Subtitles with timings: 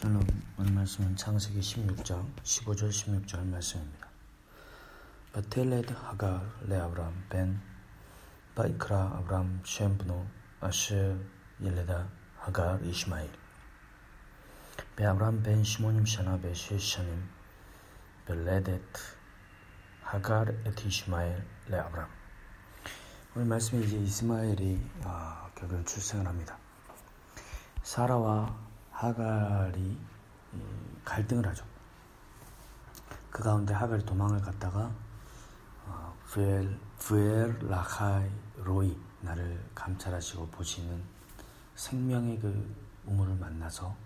[0.00, 0.26] 샬롬
[0.56, 4.08] 오늘 말씀은 창세기 16장 15절 16절 말씀입니다.
[5.34, 7.60] ותלד הגר לאברם בן
[8.54, 10.26] ויקרא אברם שם בנו
[10.62, 11.22] אשר
[11.62, 13.30] ילדה הגר ישמעאל
[14.96, 17.28] ואברם בן שמונים שנה ושש שנים
[18.24, 19.00] בלדת
[20.02, 22.08] הגר את ישמעאל לאברם
[23.36, 26.56] 오늘 말씀에 이제 이스마엘이 아, 결국 출생을 합니다.
[27.82, 28.69] 사라와
[29.00, 29.98] 하갈이
[31.06, 31.64] 갈등을 하죠.
[33.30, 34.92] 그 가운데 하갈이 도망을 갔다가
[36.26, 41.02] 부엘 부엘 라카이 로이 나를 감찰하시고 보시는
[41.76, 42.76] 생명의 그
[43.06, 43.96] 우물을 만나서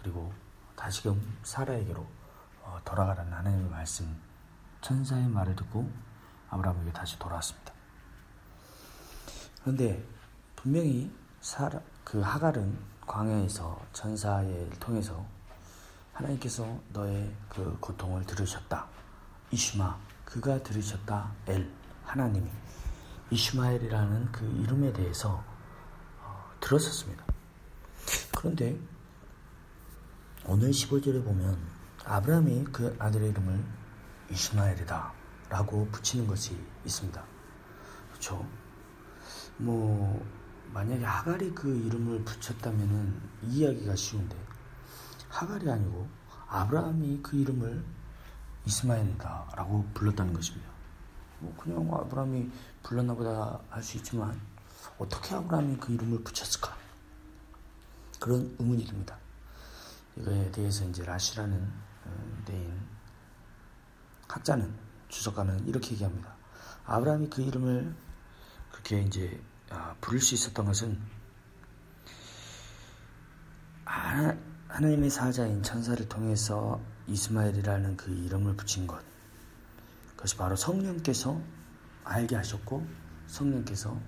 [0.00, 0.32] 그리고
[0.76, 2.06] 다시금 사라에게로
[2.62, 4.16] 어, 돌아가라는 하나님의 말씀
[4.80, 5.90] 천사의 말을 듣고
[6.50, 7.72] 아브라함에게 다시 돌아왔습니다.
[9.62, 10.06] 그런데
[10.54, 15.24] 분명히 사라 그 하갈은 광야에서 천사의 통해서
[16.12, 18.86] 하나님께서 너의 그 고통을 들으셨다.
[19.50, 21.32] 이슈마 그가 들으셨다.
[21.46, 21.70] 엘
[22.04, 22.48] 하나님이
[23.30, 25.42] 이슈마엘이라는 그 이름에 대해서
[26.22, 27.24] 어, 들었었습니다.
[28.36, 28.78] 그런데
[30.46, 31.58] 오늘 15절에 보면
[32.04, 33.64] 아브라함이 그 아들의 이름을
[34.30, 35.12] 이스마엘이다
[35.48, 37.24] 라고 붙이는 것이 있습니다.
[38.10, 38.46] 그렇죠?
[39.56, 40.24] 뭐
[40.72, 44.36] 만약에 하갈이 그 이름을 붙였다면은 이해하기가 쉬운데
[45.28, 46.08] 하갈이 아니고
[46.48, 47.84] 아브라함이 그 이름을
[48.66, 50.68] 이스마엘이다라고 불렀다는 것입니다.
[51.40, 52.50] 뭐 그냥 아브라함이
[52.82, 54.40] 불렀나 보다 할 수 있지만
[54.98, 56.76] 어떻게 아브라함이 그 이름을 붙였을까?
[58.20, 59.18] 그런 의문이 듭니다.
[60.16, 61.70] 이거에 대해서 이제 라시라는
[62.04, 62.34] 어,
[64.28, 64.74] 학자는
[65.08, 66.34] 주석가는 이렇게 얘기합니다.
[66.86, 67.94] 아브라함이 그 이름을
[68.72, 69.53] 그렇게 이제 아,
[70.00, 70.98] 부를 수 있었던 것은
[73.84, 74.36] 하나,
[74.68, 79.02] 하나님의 사자인 천사를 통해서 이스마엘이라는 그 이름을 붙인 것.
[80.16, 81.40] 그것이 바로 성령께서
[82.04, 82.86] 알게 하셨고
[83.26, 83.98] 성령께서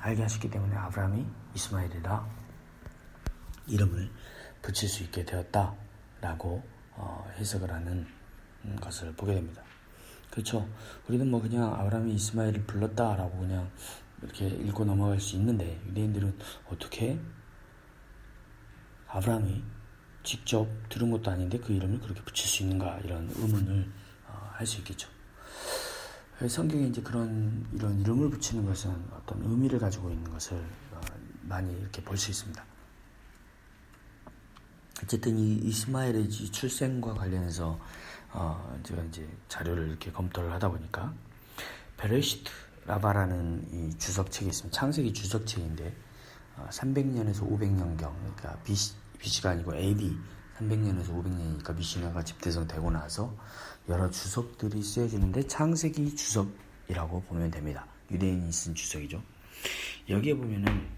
[0.00, 2.28] 알게 하셨기 때문에 아브라함이 이스마엘이라
[3.66, 4.10] 이름을
[4.62, 6.62] 붙일 수 있게 되었다라고
[6.92, 8.06] 어, 해석을 하는
[8.80, 9.62] 것을 보게 됩니다.
[10.30, 10.68] 그렇죠.
[11.08, 13.70] 우리는 뭐 그냥 아브라함이 이스마엘을 불렀다라고 그냥
[14.22, 16.38] 이렇게 읽고 넘어갈 수 있는데 유대인들은
[16.70, 17.18] 어떻게
[19.08, 19.62] 아브라함이
[20.22, 23.90] 직접 들은 것도 아닌데 그 이름을 그렇게 붙일 수 있는가 이런 의문을
[24.26, 25.08] 어, 할수 있겠죠.
[26.48, 30.58] 성경에 이제 그런 이런 이름을 붙이는 것은 어떤 의미를 가지고 있는 것을
[30.92, 31.00] 어,
[31.42, 32.64] 많이 이렇게 볼 수 있습니다.
[35.02, 37.78] 어쨌든 이 이스마엘의 출생과 관련해서
[38.32, 41.14] 어, 제가 이제 자료를 이렇게 검토를 하다 보니까
[41.96, 42.50] 베레시트
[42.86, 44.76] 라바라는 이 주석책이 있습니다.
[44.76, 45.94] 창세기 주석책인데
[46.70, 50.16] 300년에서 어, 500년경 그러니까 BC, BC가 아니고 AD
[50.58, 53.36] 300년에서 500년이니까 미시나가 집대성되고 나서
[53.88, 57.86] 여러 주석들이 쓰여지는데 창세기 주석이라고 보면 됩니다.
[58.10, 59.22] 유대인이 쓴 주석이죠.
[60.08, 60.88] 여기에 보면은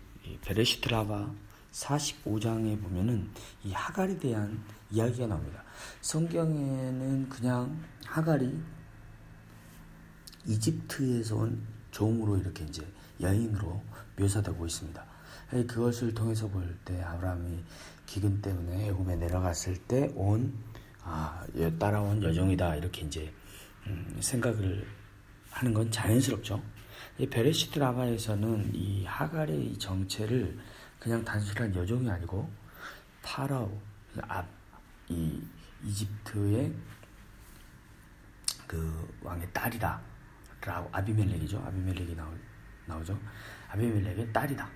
[0.42, 1.32] 베레시트 라바
[1.72, 3.30] 45장에 보면은
[3.64, 5.64] 이 하갈에 대한 이야기가 나옵니다.
[6.02, 8.60] 성경에는 그냥 하갈이
[10.46, 12.86] 이집트에서 온 종으로 이렇게 이제
[13.20, 13.82] 여인으로
[14.16, 15.04] 묘사되고 있습니다.
[15.66, 17.58] 그것을 통해서 볼 때 아브라함이
[18.06, 20.54] 기근 때문에 애굽에 내려갔을 때온
[21.02, 21.44] 아,
[21.78, 23.32] 따라온 여종이다 이렇게 이제
[23.86, 24.86] 음, 생각을
[25.50, 26.62] 하는 건 자연스럽죠.
[27.18, 30.56] 이 베레시트 라바에서는 이 하갈의 정체를
[31.00, 32.48] 그냥 단순한 여종이 아니고
[33.22, 33.76] 파라오
[34.22, 34.46] 아,
[35.08, 35.40] 이
[35.84, 36.72] 이집트의
[38.68, 40.00] 그 왕의 딸이다
[40.60, 41.58] 라고 아비멜렉이죠.
[41.66, 42.32] 아비멜렉이 나오,
[42.86, 43.18] 나오죠.
[43.70, 44.68] 아비멜렉의 딸이다.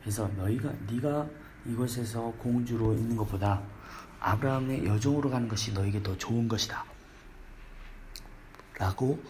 [0.00, 1.28] 그래서 너희가 네가
[1.64, 3.62] 이곳에서 공주로 있는 것보다
[4.20, 6.84] 아브라함의 여종으로 가는 것이 너에게 더 좋은 것이다.
[8.78, 9.22] 라고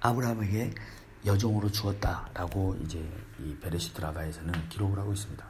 [0.00, 0.74] 아브라함에게
[1.26, 2.98] 여종으로 주었다라고 이제
[3.38, 5.44] 이 베레시트 라가에서는 기록을 하고 있습니다.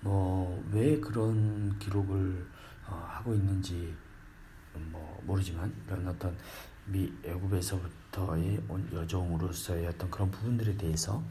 [0.00, 0.42] 뭐
[0.72, 2.46] 왜 그런 기록을
[2.86, 3.94] 어, 하고 있는지
[4.74, 6.36] 뭐 모르지만 이런 어떤
[6.86, 8.60] 미 애굽에서부터의
[8.92, 11.22] 여종으로서의 어떤 그런 부분들에 대해서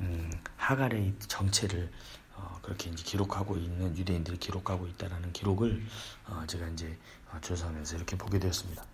[0.00, 1.90] 음, 하갈의 정체를
[2.34, 5.82] 어, 그렇게 이제 기록하고 있는 유대인들이 기록하고 있다라는 기록을
[6.26, 6.96] 어, 제가 이제
[7.32, 8.84] 어, 조사하면서 이렇게 보게 되었습니다.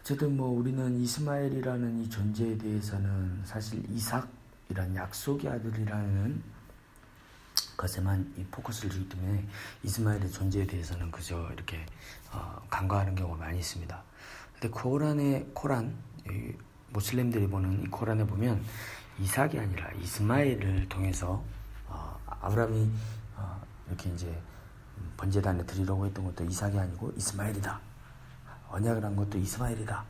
[0.00, 6.55] 어쨌든 뭐 우리는 이스마엘이라는 이 존재에 대해서는 사실 이삭이란 약속의 아들이라는
[7.76, 9.46] 것에만 이 포커스를 주기 때문에
[9.82, 11.84] 이스마엘의 존재에 대해서는 그저 이렇게
[12.32, 14.02] 어, 간과하는 경우가 많이 있습니다.
[14.54, 15.94] 근데 코란의 코란
[16.90, 18.62] 모슬렘들이 보는 이 코란에 보면
[19.18, 21.42] 이삭이 아니라 이스마엘을 통해서
[21.88, 22.90] 어, 아브라함이
[23.36, 24.40] 어, 이렇게 이제
[25.16, 27.80] 번제단에 드리려고 했던 것도 이삭이 아니고 이스마엘이다.
[28.68, 30.04] 언약을 한 것도 이스마엘이다.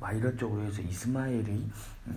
[0.00, 1.70] 막 이런 쪽으로 해서 이스마엘이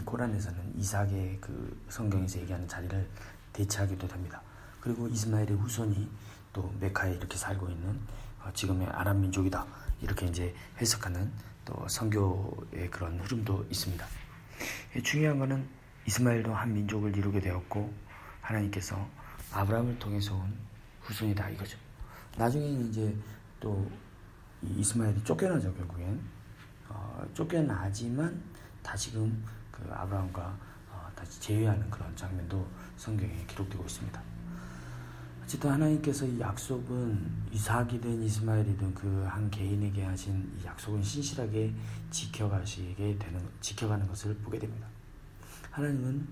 [0.04, 3.08] 코란에서는 이삭의 그 성경에서 얘기하는 자리를
[3.54, 4.42] 대체하기도 됩니다.
[4.88, 6.10] 그리고 이스마엘의 후손이
[6.54, 8.00] 또 메카에 이렇게 살고 있는
[8.42, 9.68] 어, 지금의 아랍 민족이다.
[10.02, 11.30] 이렇게 이제 해석하는
[11.66, 14.06] 또 성교의 그런 흐름도 있습니다.
[15.04, 15.68] 중요한 것은
[16.06, 17.94] 이스마엘도 한 민족을 이루게 되었고
[18.40, 19.06] 하나님께서
[19.52, 20.58] 아브라함을 통해서 온
[21.02, 21.78] 후손이다 이거죠.
[22.38, 23.14] 나중에는 이제
[23.60, 23.92] 또
[24.64, 26.22] 이스마엘이 쫓겨나죠 결국엔
[26.88, 28.42] 어, 쫓겨나지만
[28.82, 30.58] 다시금 그 아브라함과
[30.92, 34.37] 어, 다시 재회하는 그런 장면도 성경에 기록되고 있습니다.
[35.48, 39.08] 어쨌든 하나님께서 이 약속은 이삭이든 이스마엘이든 그
[39.38, 41.74] 한 개인에게 하신 이 약속은 신실하게
[42.10, 44.86] 지켜가시게 되는 지켜가는 것을 보게 됩니다.
[45.72, 46.28] 하나님은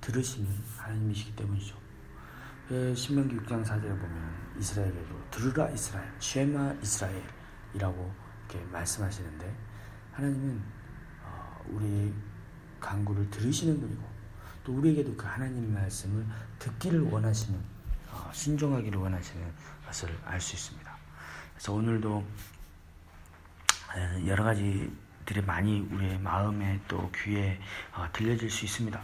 [0.00, 1.76] 들으시는 하나님이시기 때문이죠.
[2.72, 8.12] 예, 신명기 6장 4절에 보면 이스라엘에도 들으라 이스라엘, 쉐마 이스라엘이라고
[8.48, 9.56] 이렇게 말씀하시는데
[10.10, 10.62] 하나님은
[11.22, 12.12] 어, 우리의
[12.80, 14.02] 간구를 들으시는 분이고
[14.64, 16.26] 또 우리에게도 그 하나님 말씀을
[16.58, 17.79] 듣기를 원하시는 어,
[18.32, 19.52] 순종하기를 원하시는
[19.86, 20.96] 것을 알 수 있습니다.
[21.54, 22.24] 그래서 오늘도
[24.26, 27.60] 여러 가지들이 많이 우리의 마음에 또 귀에
[27.92, 29.00] 어, 들려질 수 있습니다.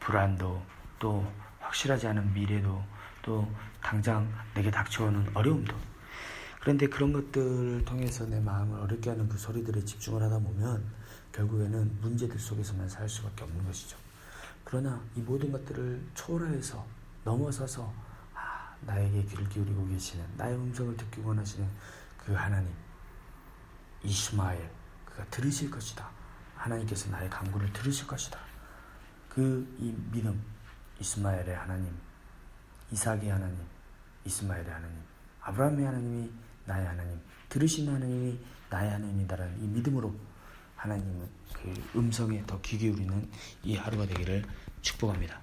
[0.00, 0.62] 불안도
[0.98, 1.30] 또
[1.60, 2.82] 확실하지 않은 미래도
[3.22, 3.50] 또
[3.82, 5.76] 당장 내게 닥쳐오는 어려움도
[6.60, 10.84] 그런데 그런 것들을 통해서 내 마음을 어렵게 하는 그 소리들에 집중을 하다 보면
[11.32, 13.96] 결국에는 문제들 속에서만 살 수밖에 없는 것이죠.
[14.64, 16.84] 그러나 이 모든 것들을 초월해서
[17.24, 18.07] 넘어서서 아,
[18.82, 21.68] 나에게 귀를 기울이고 계시는 나의 음성을 듣기 원하시는
[22.16, 22.72] 그 하나님
[24.02, 24.70] 이스마엘
[25.04, 26.08] 그가 들으실 것이다.
[26.56, 28.38] 하나님께서 나의 간구를 들으실 것이다.
[29.28, 30.42] 그 이 믿음
[31.00, 31.96] 이스마엘의 하나님
[32.90, 33.58] 이삭의 하나님,
[34.24, 34.96] 이스마엘의 하나님,
[35.42, 36.30] 아브라함의 하나님이
[36.64, 38.38] 나의 하나님, 들으신 하나님이
[38.70, 40.14] 나의 하나님이다라는 이 믿음으로
[40.76, 43.30] 하나님의 그 음성에 더 귀 기울이는
[43.64, 44.44] 이 하루가 되기를
[44.80, 45.38] 축복합니다.